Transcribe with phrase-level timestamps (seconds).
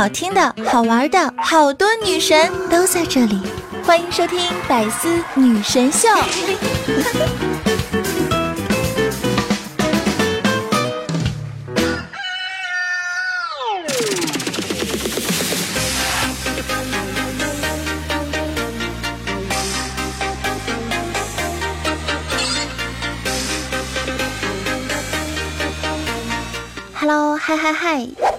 [0.00, 3.38] 好听的、好玩的，好多女神都在这里，
[3.84, 6.08] 欢迎收听《百思女神秀》。
[26.94, 28.29] Hello，嗨嗨嗨！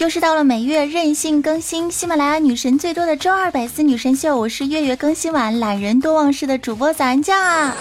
[0.00, 7.74] 又是到了每月任性更新喜马拉雅女神最多的周二百思女神秀，我是月月更新晚，懒人多忘事的主播咱家。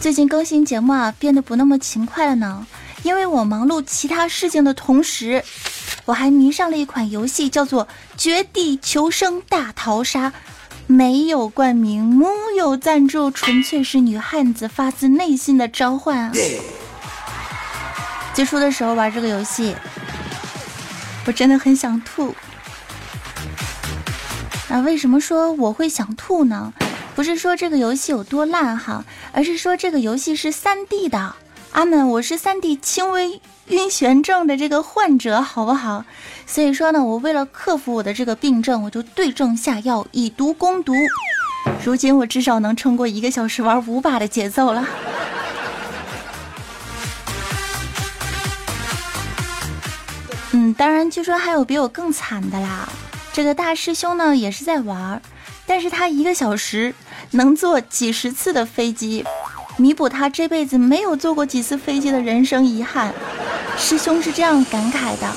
[0.00, 2.66] 最近更新节目啊，变得不那么勤快了呢，
[3.04, 5.44] 因为我忙碌其他事情的同时，
[6.04, 7.84] 我还迷上了一款游戏，叫做
[8.16, 10.30] 《绝地求生大逃杀》，
[10.88, 12.26] 没有冠名，木
[12.58, 16.32] 有赞助，纯粹是女汉子发自内心的召唤啊！
[18.32, 19.74] 最初的时候玩这个游戏，
[21.26, 22.34] 我真的很想吐。
[24.68, 26.72] 那为什么说我会想吐呢？
[27.14, 31.34] 不是说这个游戏有多烂哈，而是说这个游戏是三 D 的。
[31.72, 36.04] 阿门，我是三 D 轻微晕眩症的这个患者，好不好？
[36.46, 40.94] 所以说呢，我为了克服我的这个病症，我就对症下药，以毒攻毒。
[41.84, 44.86] 如今我至少能撑过一个小时玩五把的节奏了。
[50.80, 52.88] 当然，据说还有比我更惨的啦。
[53.34, 55.20] 这个大师兄呢也是在玩，
[55.66, 56.94] 但是他一个小时
[57.32, 59.22] 能坐几十次的飞机，
[59.76, 63.12] 弥补他这辈子没有坐过几次飞机的人生遗憾。
[63.76, 65.30] 师兄是这样感慨的：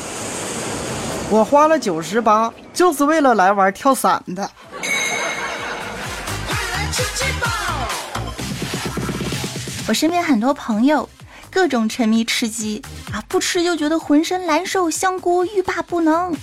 [1.30, 4.50] 我花了九十八，就是为了来玩跳伞的。
[9.90, 11.10] 我身边很多朋友，
[11.54, 12.82] 各种沉迷吃鸡。
[13.12, 16.36] 啊，不吃就觉得浑身难受，香菇欲罢不能。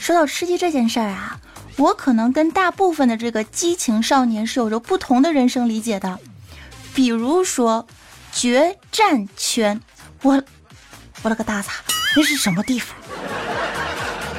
[0.00, 1.38] 说到吃鸡这件事儿啊，
[1.76, 6.18] 我可能跟大部分的这个激情少年是有着不同的人生理解的。
[6.94, 7.86] 比如说，
[8.32, 9.80] 决战圈，
[10.22, 10.42] 我
[11.22, 11.82] 我了个大擦，
[12.16, 12.96] 那是什么地方？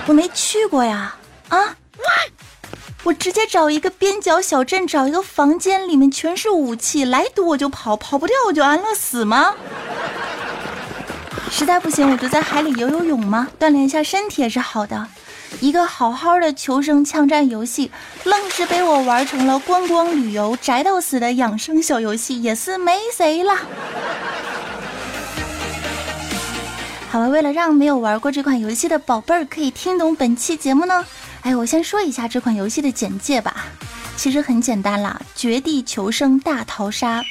[0.07, 1.15] 我没去过呀！
[1.49, 1.75] 啊，
[3.07, 9.53] 我直接找一个边角小镇，找一个房间，里面全是武器，来堵我就跑，跑不掉我就安乐死吗？
[11.49, 15.07] 实在不行，我就在海里游游泳吗，锻炼一下身体也是好的。
[15.61, 17.89] 一个好好的求生枪战游戏，
[18.25, 23.55] 愣是被我玩成了观光旅游宅到死的养生小游戏，也是没谁了。
[27.09, 31.05] 好了，为了让没有玩过这款游戏的宝贝儿可以听懂本期节目呢，
[31.47, 33.67] 哎，我先说一下这款游戏的简介吧。
[34.17, 37.23] 其实很简单啦，绝地求生大逃杀，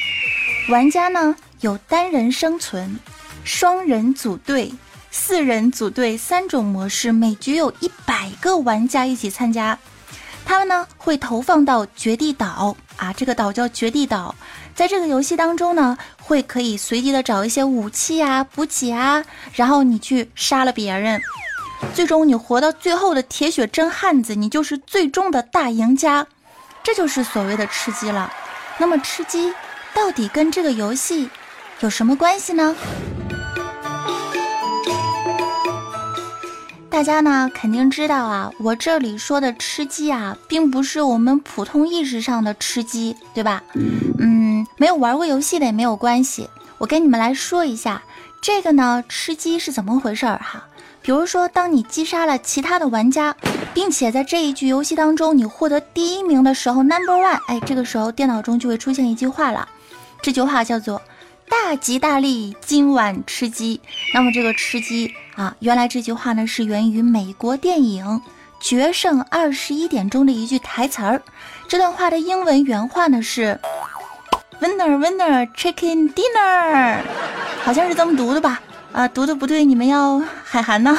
[0.71, 2.99] 玩家呢有单人生存。
[3.45, 4.73] 双人组队、
[5.11, 9.79] 四人组队三种模式，每局有一百个玩家一起参加。
[10.47, 14.35] 他们呢会投放到绝地岛啊，这个岛叫绝地岛。
[14.75, 19.23] 在这个游戏当中呢，会可以随机的找一些武器啊、补给啊，
[19.53, 21.21] 然后你去杀了别人，
[21.95, 26.27] 最终你活到最后的铁血真汉子，你就是最终的大赢家。
[26.83, 28.33] 这就是所谓的吃鸡了。
[28.79, 29.53] 那么吃鸡
[29.95, 31.29] 到底跟这个游戏
[31.81, 32.77] 有什么关系呢？
[36.89, 43.63] 大家呢肯定知道啊，我这里说的吃鸡啊，并不是我们普通意识上的吃鸡，对吧？
[44.19, 46.49] 嗯，没有玩过游戏的也没有关系，
[46.79, 48.03] 我跟你们来说一下
[48.41, 50.65] 这个呢，吃鸡是怎么回事儿哈。
[51.07, 53.33] 比如说，当你击杀了其他的玩家，
[53.73, 59.69] 并且在这一局游戏当中你获得第一名的时候，Number One，哎，这个时候电脑中就会出现一句话了，
[60.21, 61.01] 这句话叫做。
[61.49, 63.81] 大吉大利，今晚吃鸡。
[64.13, 68.05] 那么这个吃鸡啊，原来这句话呢是源于美国电影
[68.59, 71.23] 《决胜二十一点》中的一句台词儿。
[71.69, 73.57] 这段话的英文原话呢是
[74.61, 76.99] “Winner, winner, chicken dinner”，
[77.63, 78.61] 好像是这么读的吧？
[78.91, 80.21] 啊，读的不对，你们要
[80.57, 80.97] 海涵呢。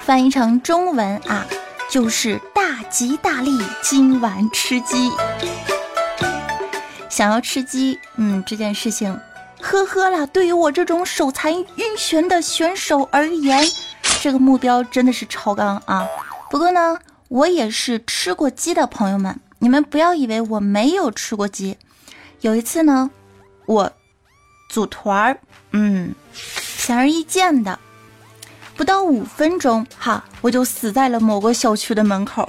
[0.00, 1.46] 翻译成中文啊，
[1.90, 5.10] 就是大吉大利，今晚吃鸡。
[7.08, 9.18] 想要吃鸡，嗯，这件事情，
[9.62, 10.26] 呵呵啦。
[10.26, 13.64] 对于我这种手残晕眩的选手而言，
[14.20, 16.06] 这个目标真的是超纲啊。
[16.50, 21.78] 不过呢，我也是吃过鸡的朋友们，你们不要以为我没有吃过鸡。
[22.42, 23.10] 有一次呢，
[23.64, 23.90] 我
[24.68, 25.38] 组团儿，
[25.76, 27.76] 嗯，显而易见的，
[28.76, 32.48] 不到五分钟，哈，我就死在了某个小区的门口。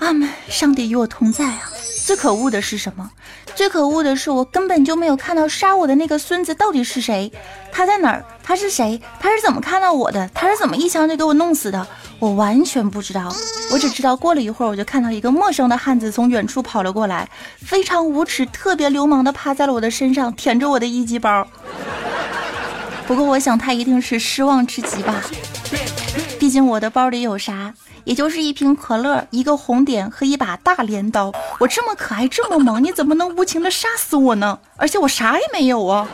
[0.00, 1.70] 阿门，上帝与我同在啊。
[2.04, 3.08] 最可恶的是什么？
[3.54, 7.30] 最可恶的是，我根本就没有看到杀我的那个孙子到底是谁，
[7.70, 8.24] 他在哪儿？
[8.42, 9.00] 他是谁？
[9.20, 10.28] 他是怎么看到我的？
[10.34, 11.86] 他是怎么一枪就给我弄死的？
[12.22, 13.34] 我完全不知道。
[13.72, 21.44] 我只知道过了一会儿，我就看到一个陌生的汉子从远处跑了过来，非常无耻、特别流氓的趴在了我的身上，舔着我的一级包。
[23.08, 25.20] 不过我想他一定是失望之极吧，
[26.38, 27.74] 毕竟我的包里有啥？
[28.04, 31.32] 也就是一瓶可乐、一个红点和一把大镰刀。
[31.58, 34.60] 我这么可爱，这么萌，你怎么能无情的杀死我呢？
[34.76, 36.06] 而且我啥也没有啊！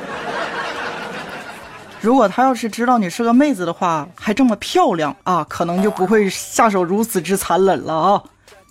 [2.01, 8.23] 如果他要是知道你是个妹子的话，还这么漂亮啊，可能就不会下手如此之残忍了啊！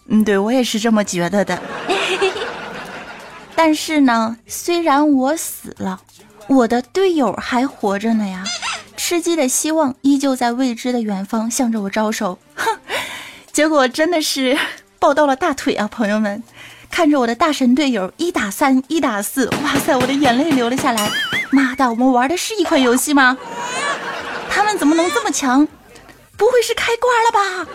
[0.08, 1.62] 嗯，对我也是这么觉得的。
[3.54, 6.00] 但是呢，虽然我死了，
[6.48, 8.44] 我的队友还活着呢呀！
[8.96, 12.40] 吃鸡的希望依旧在未知的远方向着我招手。
[12.56, 12.80] 哼！
[13.52, 14.58] 结果真的是
[15.00, 16.42] 抱到了大腿啊，朋友们！
[16.90, 21.10] 看着我的大神队友一打三，一打四，哇塞，我的眼泪流了下来。
[21.52, 23.38] 妈的，我们玩的是一款游戏吗？
[24.50, 25.68] 他们怎么能这么强？
[26.36, 27.72] 不会是开挂了吧？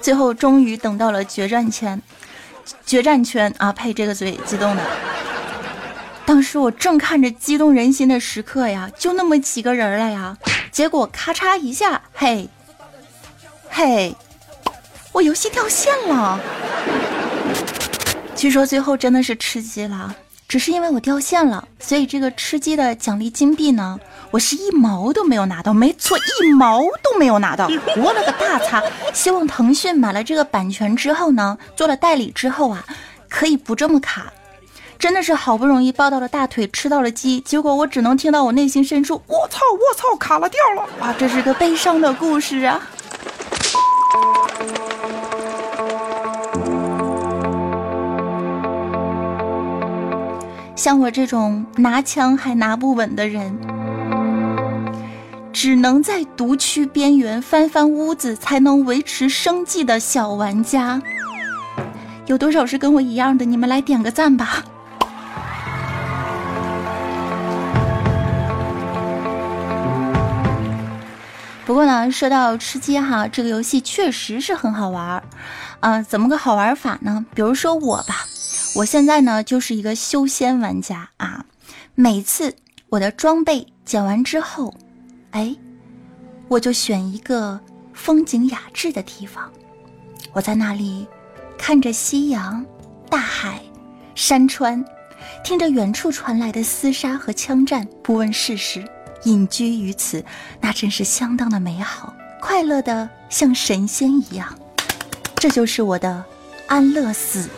[0.00, 2.00] 最后终于等到了决战圈，
[2.84, 3.72] 决战圈啊！
[3.72, 4.82] 呸，这个嘴激动的。
[6.26, 10.36] 当时我正看着激动人心的时刻呀，就那么几个人了呀，
[10.72, 12.48] 结果咔嚓一下，嘿，
[13.68, 14.14] 嘿，
[15.12, 16.40] 我游戏掉线了。
[18.34, 20.14] 据说最后真的是吃鸡了，
[20.48, 24.00] 只是因为我掉线了，所以这个吃鸡的奖励金币呢，
[24.30, 27.68] 我是一毛都没有拿到，没错，一毛都没有拿到。
[27.96, 28.82] 我了个大擦！
[29.12, 32.84] 希望腾讯买了这个版权之后呢，做了代理之后啊，
[33.28, 34.32] 可以不这么卡。
[34.98, 41.14] 真的是好不容易抱到了大腿，吃到了鸡，结果我只能听到我内心深处“我操，我操，卡了掉了”啊！
[41.18, 42.80] 这是个悲伤的故事啊。
[50.74, 53.58] 像我这种拿枪还拿不稳的人，
[55.52, 61.00] 只能在毒区边缘翻翻屋子才能维持生计的小玩家，
[62.26, 63.44] 有多少是跟我一样的？
[63.44, 64.64] 你们来点个赞吧。
[71.66, 75.22] 不过呢，说到吃鸡哈，这个游戏确实是很好玩儿，
[75.80, 77.24] 啊，怎么个好玩法呢？
[77.34, 78.26] 比如说我吧，
[78.76, 81.46] 我现在呢就是一个修仙玩家啊，
[81.94, 82.54] 每次
[82.90, 84.74] 我的装备捡完之后，
[85.30, 85.56] 哎，
[86.48, 87.58] 我就选一个
[87.94, 89.50] 风景雅致的地方，
[90.34, 91.08] 我在那里
[91.56, 92.62] 看着夕阳、
[93.08, 93.58] 大海、
[94.14, 94.84] 山川，
[95.42, 98.84] 听着远处传来的厮杀和枪战，不问世事。
[99.24, 100.24] 隐居于此，
[100.60, 104.58] 那真是相当的美好，快乐的像神仙一样。
[105.36, 106.24] 这就是我的
[106.66, 107.48] 安乐死。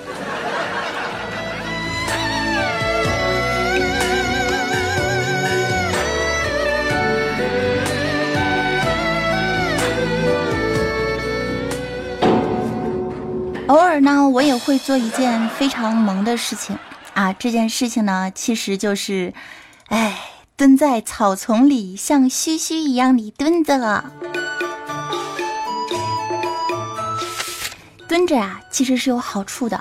[13.69, 16.79] 偶尔呢，我也会做一件非常萌的事情
[17.15, 17.33] 啊！
[17.33, 19.35] 这件事情呢，其实就是，
[19.89, 20.17] 哎。
[20.57, 24.05] 蹲在草丛里，像嘘嘘一样的蹲着。
[28.09, 29.79] 蹲着啊，其实是有好处的。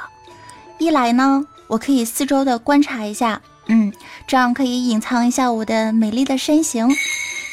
[0.77, 3.93] 一来呢，我可以四周的观察一下，嗯，
[4.27, 6.89] 这样可以隐藏一下我的美丽的身形。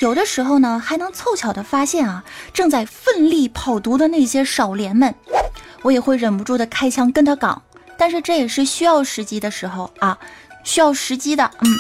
[0.01, 5.15] 有的时候呢，还能凑巧的发现啊，正在奋力跑毒的那些少年们，
[5.83, 7.63] 我也会忍不住的开枪跟他杠。
[7.97, 10.19] 但是这也是需要时机的时候啊，
[10.65, 11.49] 需要时机的。
[11.61, 11.71] 嗯，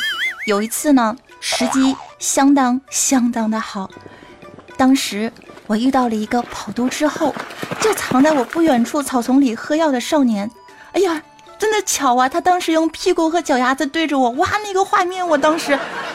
[0.46, 1.16] 有一次呢。
[1.44, 3.90] 时机相当相当的好，
[4.76, 5.30] 当时
[5.66, 7.34] 我遇到了一个跑毒之后
[7.80, 10.48] 就藏在我不远处草丛里喝药的少年。
[10.92, 11.20] 哎呀，
[11.58, 12.28] 真的巧啊！
[12.28, 15.72] 他当时用屁股和脚丫子对着我，哇，那个画面，我当时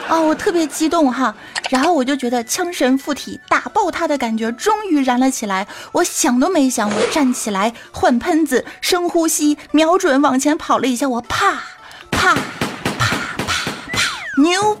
[0.08, 1.34] 啊，我特别激动哈。
[1.68, 5.66] 然后我就觉得枪神附体，打爆他的感觉终于燃了起来。
[5.92, 11.52] 我想都没想，我站起来换喷子，深呼吸，瞄准往前跑了一下，我啪
[12.10, 12.40] 啪啪
[12.98, 13.16] 啪
[13.92, 14.78] 啪，牛！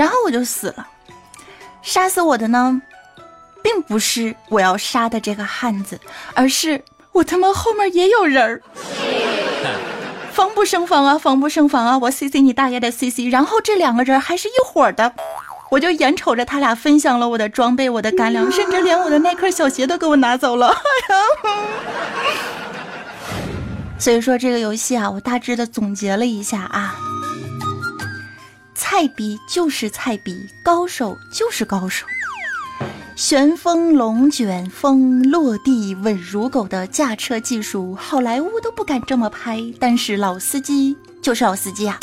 [0.00, 0.88] 然后我就死了，
[1.82, 2.80] 杀死我的呢，
[3.62, 6.00] 并不是我要杀的这个汉子，
[6.32, 8.62] 而是我他妈后面也有人儿，
[10.32, 11.98] 防不胜防啊，防不胜防啊！
[11.98, 15.12] 我 C C 你大爷的 C C，然后这两个人还是一伙的，
[15.70, 20.74] 我就眼瞅着他俩分享了我的装备、我的干粮，甚至连我的耐克小鞋都给我拿走了。
[24.00, 26.96] 所以说这个游戏啊，我大致的总结了一下啊。
[28.92, 32.04] 菜逼就是菜逼，高手就是高手。
[33.14, 39.62] 旋风龙卷风，落地稳如狗的驾车技术，好莱坞都不敢这么拍。
[39.78, 41.96] 但是老司机就是老司机啊，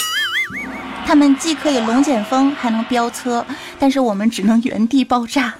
[1.06, 3.46] 他们既可以龙卷风，还能飙车，
[3.78, 5.56] 但是我们只能原地爆炸。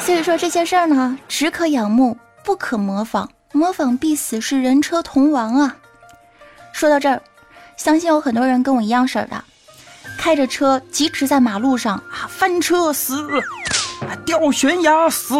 [0.00, 5.76] 所以说这些事儿呢，只可仰慕，不可模仿，模仿必死，是人车同亡啊。
[6.72, 7.22] 说到这儿，
[7.76, 9.44] 相信有很多人跟我一样式儿的，
[10.18, 13.26] 开着车疾驰在马路上啊，翻车死。
[14.24, 15.34] 掉悬崖死！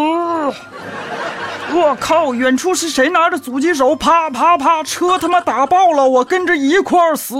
[1.71, 2.33] 我靠！
[2.33, 3.95] 远处是谁拿着狙击手？
[3.95, 4.83] 啪啪啪！
[4.83, 6.07] 车他妈打爆了！
[6.07, 7.35] 我跟着一块儿死！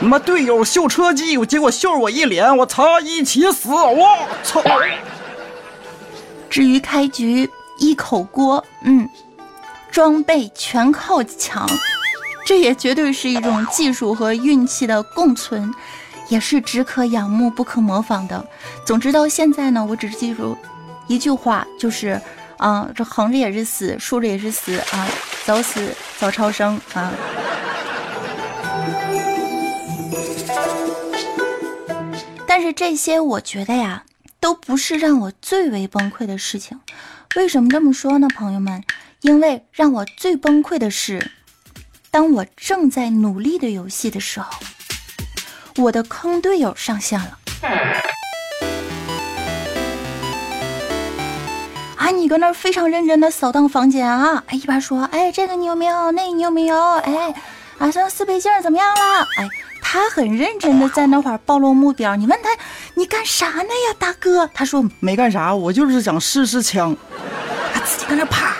[0.00, 2.56] 他妈队友秀车技，结果秀我一脸！
[2.56, 3.00] 我操！
[3.00, 3.70] 一起死！
[3.70, 4.06] 我
[4.44, 4.62] 操！
[6.48, 9.08] 至于开局一口锅，嗯，
[9.90, 11.66] 装备全靠抢，
[12.44, 15.72] 这也绝对是一种技术和运气的共存。
[16.28, 18.42] 也是只可仰慕不可模仿的。
[18.86, 20.56] 总之到现在呢，我只记住
[21.06, 22.18] 一句话，就是
[22.56, 25.06] 啊，这横着也是死，竖着也是死啊，
[25.44, 27.12] 早死早超生啊。
[32.46, 34.04] 但是这些我觉得呀，
[34.40, 36.80] 都不是让我最为崩溃的事情。
[37.36, 38.82] 为什么这么说呢，朋友们？
[39.20, 41.30] 因为让我最崩溃的是，
[42.14, 44.52] 当我正在努力的游戏的时候。
[45.76, 47.38] 我的坑队友上线了
[51.96, 52.10] 啊！
[52.10, 54.44] 你搁那儿非常认真的扫荡房间啊！
[54.48, 56.12] 哎，一边说，哎，这个你有没有？
[56.12, 56.76] 那个你有没有？
[56.98, 57.34] 哎，
[57.78, 59.26] 啊，像四倍镜怎么样了？
[59.38, 59.48] 哎，
[59.80, 62.14] 他很认真的在那块儿暴露目标。
[62.14, 62.50] 你问他，
[62.92, 64.46] 你干啥呢呀，大哥？
[64.52, 66.94] 他说没干啥，我就是想试试枪。
[67.72, 68.54] 他自己搁那啪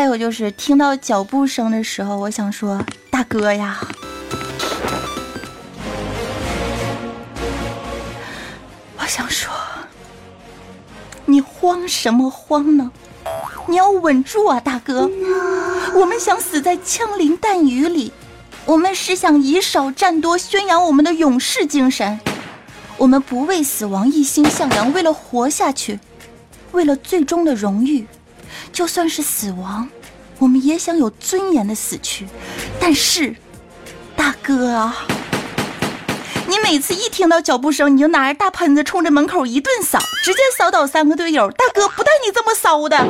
[0.00, 2.82] 还有就是听到脚步声的时候，我想说。
[3.10, 3.78] 大哥呀，
[8.96, 9.52] 我想说，
[11.26, 12.90] 你慌什么慌呢？
[13.66, 15.10] 你要稳住啊，大哥！
[15.94, 18.10] 我们想死在枪林弹雨里，
[18.64, 22.18] 我们是想以少战多，宣扬我们的勇士精神。
[22.96, 26.00] 我们不为死亡一心向阳，为了活下去，
[26.72, 28.06] 为了最终的荣誉，
[28.72, 29.88] 就算是死亡。
[30.38, 32.26] 我们也想有尊严的死去，
[32.80, 33.36] 但是，
[34.16, 34.96] 大哥啊，
[36.46, 41.50] 你每次一听到脚步声，你就拿着大喷子冲着门口一顿扫，直接扫倒三个队友。
[41.50, 43.06] 大哥不带你这么骚的。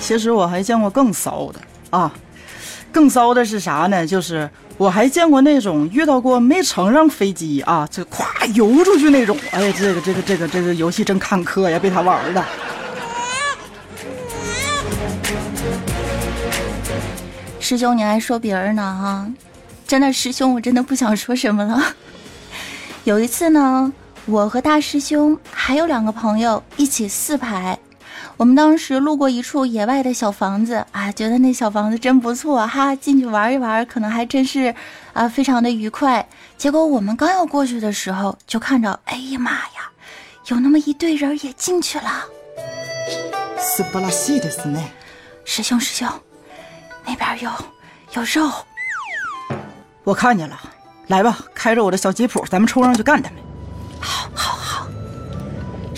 [0.00, 2.10] 其实我还见过更骚的啊，
[2.92, 4.06] 更骚的是啥呢？
[4.06, 4.48] 就是。
[4.78, 9.36] 我还见过那种遇到过没乘上飞机啊，这咵游出去那种。
[9.50, 12.44] 哎呀，这个这个这个这个游戏真坎坷呀，被他玩的。
[17.58, 19.26] 师兄，你还说别人呢哈？
[19.84, 21.82] 真的，师兄，我真的不想说什么了。
[23.02, 23.92] 有一次呢，
[24.26, 27.76] 我和大师兄还有两个朋友一起四排。
[28.38, 34.72] 我们当时路过一处野外的小房子啊，觉得那小房子真不错哈，进去玩一玩，可能还真是
[35.12, 36.24] 啊，非常的愉快。
[36.56, 39.90] 结果我们刚要过去的时候，就看着，哎呀妈呀，
[40.46, 42.24] 有那么一队人也进去了。
[45.44, 46.08] 师兄师兄，
[47.04, 47.50] 那边有
[48.14, 48.48] 有肉。
[50.04, 50.56] 我看见了，
[51.08, 53.40] 来吧，开着我的小吉普，咱们冲上去干他们。
[54.00, 54.67] 好，好，好。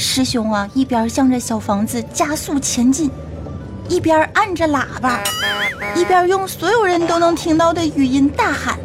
[0.01, 3.11] 师兄啊，一边向着小房子加速前进，
[3.87, 5.21] 一边按着喇叭，
[5.95, 8.79] 一边用所有人都能听到的语音大喊：“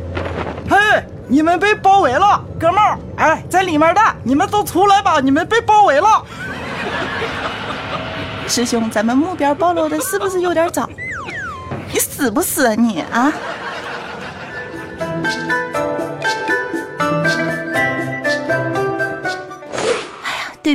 [0.70, 0.78] 嘿，
[1.28, 3.00] 你们被包围了，哥们儿！
[3.16, 6.22] 哎，在里面的，你们都出来吧，你们被包围了。
[8.46, 10.90] ”师兄，咱们目标暴露的是不是有点早？
[11.94, 13.32] 你死不死啊你啊？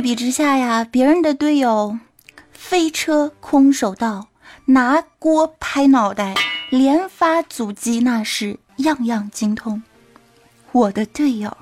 [0.01, 1.99] 比之下呀，别人的队友
[2.51, 4.27] 飞车空手道，
[4.65, 6.33] 拿锅拍脑袋，
[6.69, 9.83] 连发阻击，那是样样精通。
[10.71, 11.55] 我的队友，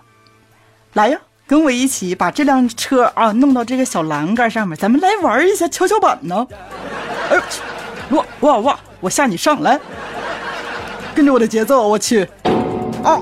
[0.94, 6.48] 来呀，跟我一起把这辆车啊弄到这个小栏杆上面，咱们来玩一下跷跷板呢。
[7.30, 7.62] 哎呦我去，
[8.16, 8.80] 哇哇哇！
[9.02, 9.80] 我下你上来，
[11.14, 12.24] 跟着我的节奏，我去，
[13.04, 13.22] 啊！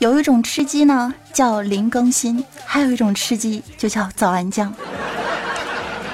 [0.00, 4.74] 有一种吃鸡呢叫零更新，还有一种吃鸡就叫早安酱。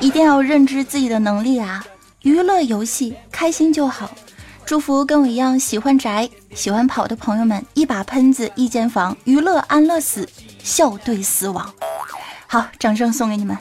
[0.00, 1.86] 一定要认知自己的能力啊！
[2.22, 4.10] 娱乐游戏开心就好。
[4.64, 10.28] 祝福跟我一样喜欢宅、喜欢跑的朋友们，一把喷子一间房，娱乐安乐死，
[10.64, 11.72] 笑对死亡。
[12.48, 13.56] 好，掌声送给你们。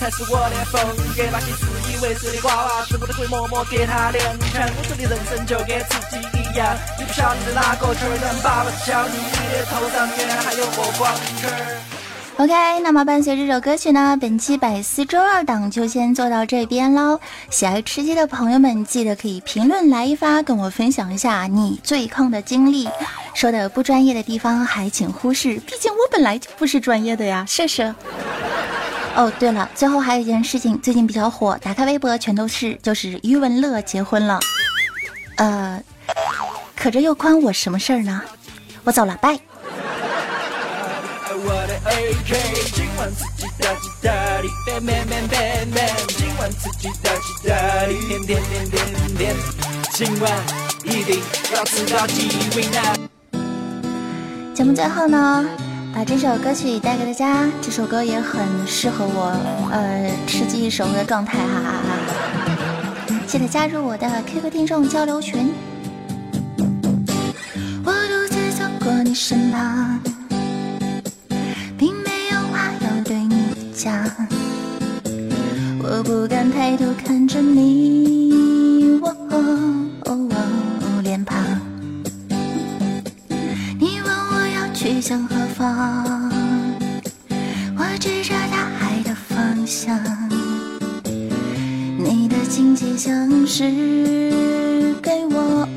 [0.00, 0.80] 才是我的风
[1.14, 4.66] 格，那些自以为是的瓜娃子，我都会默默给他两拳。
[4.78, 9.20] 我说的人生就跟自己一样，你不晓得哪个圈能把我敲你
[9.52, 11.50] 的头上原来还有个光圈。
[12.38, 17.20] OK，那么伴随这首歌曲呢，本期百思周二档就先做到这边喽。
[17.50, 22.88] 喜爱吃鸡的朋友们，记得可以评论来一发，跟我分享一下你最坑的经历。
[23.34, 27.94] 说的不专业的地方还请忽视，毕竟我本来就不是专业的呀，是是。
[29.16, 34.40] 哦，对了，最后还有一件事情，最近比较火，打开微博全都是，就是余文乐结婚了。
[35.36, 35.82] 呃，
[36.74, 38.22] 可这又关我什么事儿呢？
[38.84, 39.38] 我走了，拜。
[54.54, 55.48] 节目最后呢？
[55.92, 59.36] 把这首歌曲带给大家，这首歌也很适合我，
[59.70, 63.14] 呃，吃鸡时候的状态，哈哈哈！
[63.26, 65.52] 记得加入我的 QQ 听众交流群。
[67.84, 70.00] 我独自走过你身旁，
[71.76, 73.92] 并没有话要对你讲，
[75.82, 79.14] 我不敢抬头看着你，我
[81.02, 81.36] 脸庞。
[83.78, 85.39] 你问我要去向何？
[85.62, 85.66] 我
[88.00, 90.00] 指着大海的方向，
[91.98, 93.70] 你的亲切像是
[95.02, 95.68] 给我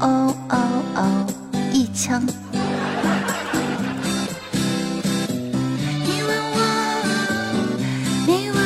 [1.73, 2.25] 一枪。
[6.05, 6.57] 你问我，
[8.25, 8.57] 你问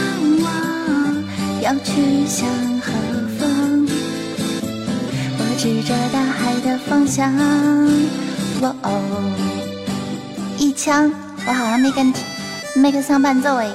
[0.44, 0.46] 我
[1.64, 2.48] 要去向
[2.80, 2.94] 何
[3.40, 3.42] 方？
[5.40, 7.36] 我指着大海的方向。
[8.62, 8.92] 哦。
[9.40, 9.77] 一
[10.78, 11.12] 枪，
[11.48, 12.14] 我好像没跟
[12.76, 13.68] 没跟上伴奏哎。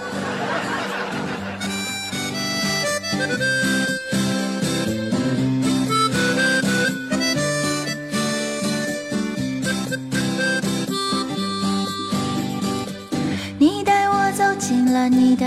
[13.58, 15.46] 你带我走进了你的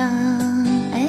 [0.92, 1.08] 哎，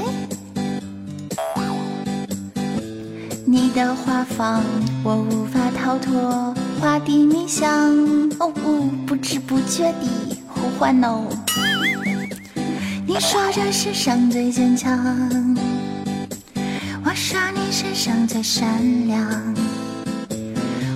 [3.44, 4.60] 你的画舫，
[5.02, 6.54] 我无法逃脱。
[6.78, 7.96] 花的迷香，
[8.38, 10.06] 哦呜，不知不觉地
[10.76, 11.24] 呼唤哦。
[13.06, 14.94] 你说这世上最坚强，
[17.02, 19.26] 我说你世上最善良。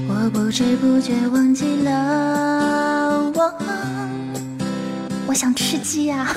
[0.07, 3.55] 我不知不觉忘记了我，
[5.27, 6.27] 我想吃鸡呀。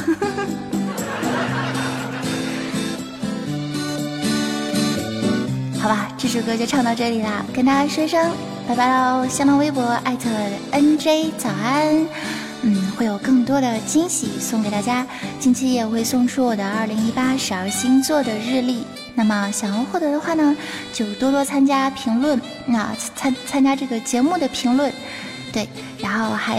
[5.81, 8.31] 好吧，这首歌就唱到这里啦，跟大家说声。
[8.65, 9.27] 拜拜喽！
[9.27, 10.29] 新浪微博艾特
[10.71, 12.07] NJ 早安，
[12.63, 15.05] 嗯，会有更多的惊喜送给大家。
[15.39, 18.83] 近期也会送出我的二零一八十二星座的日历。
[19.15, 20.55] 那么想要获得的话呢，
[20.91, 24.91] 就多多参加评论，那参参加这个节目的评论，
[25.51, 25.67] 对，
[25.99, 26.55] 然后还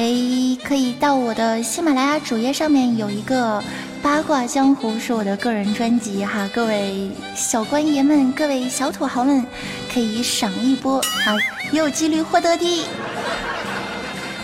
[0.63, 3.61] 可以到我的喜马拉雅主页上面有一个
[4.01, 9.45] 八卦江湖是我的个人专辑哈，各位小官爷们，各位小土豪们
[9.93, 11.35] 可以赏一波啊。
[11.73, 12.85] 有几率获得的，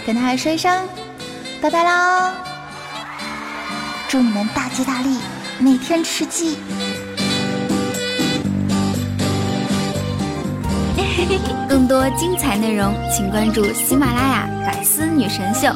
[0.05, 0.89] 跟大家说一声
[1.63, 2.33] 拜拜喽！
[4.09, 5.19] 祝你们大吉大利，
[5.59, 6.57] 每天吃鸡。
[11.69, 15.69] 更多精彩内容，请关注喜马拉雅《百思女神秀》。